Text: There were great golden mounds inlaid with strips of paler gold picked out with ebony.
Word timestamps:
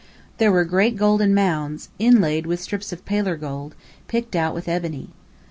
There 0.39 0.51
were 0.51 0.65
great 0.65 0.95
golden 0.97 1.31
mounds 1.35 1.89
inlaid 1.99 2.47
with 2.47 2.59
strips 2.59 2.91
of 2.91 3.05
paler 3.05 3.37
gold 3.37 3.75
picked 4.07 4.35
out 4.35 4.55
with 4.55 4.67
ebony. 4.67 5.09